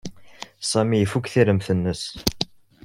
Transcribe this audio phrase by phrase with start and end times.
[0.69, 2.03] Sami ifuk tiremt-nnes.